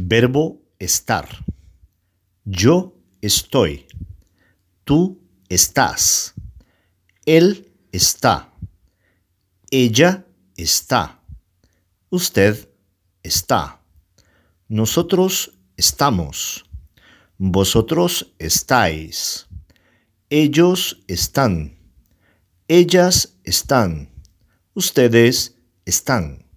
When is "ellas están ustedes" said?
22.68-25.56